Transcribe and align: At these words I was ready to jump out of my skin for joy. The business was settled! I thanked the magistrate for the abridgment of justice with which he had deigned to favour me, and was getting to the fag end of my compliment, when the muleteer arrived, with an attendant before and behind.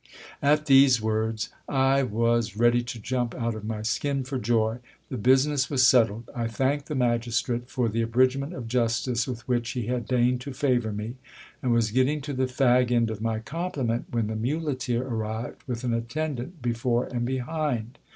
At 0.41 0.65
these 0.65 0.99
words 0.99 1.49
I 1.69 2.01
was 2.01 2.57
ready 2.57 2.81
to 2.81 2.99
jump 2.99 3.35
out 3.35 3.53
of 3.53 3.63
my 3.63 3.83
skin 3.83 4.23
for 4.23 4.39
joy. 4.39 4.79
The 5.09 5.17
business 5.17 5.69
was 5.69 5.87
settled! 5.87 6.27
I 6.33 6.47
thanked 6.47 6.87
the 6.87 6.95
magistrate 6.95 7.69
for 7.69 7.87
the 7.87 8.01
abridgment 8.01 8.53
of 8.55 8.67
justice 8.67 9.27
with 9.27 9.47
which 9.47 9.73
he 9.73 9.85
had 9.85 10.07
deigned 10.07 10.41
to 10.41 10.53
favour 10.53 10.91
me, 10.91 11.17
and 11.61 11.71
was 11.71 11.91
getting 11.91 12.19
to 12.21 12.33
the 12.33 12.47
fag 12.47 12.89
end 12.89 13.11
of 13.11 13.21
my 13.21 13.41
compliment, 13.41 14.05
when 14.09 14.25
the 14.25 14.35
muleteer 14.35 15.03
arrived, 15.03 15.61
with 15.67 15.83
an 15.83 15.93
attendant 15.93 16.63
before 16.63 17.05
and 17.05 17.23
behind. 17.23 17.99